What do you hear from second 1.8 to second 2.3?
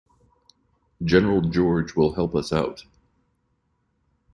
will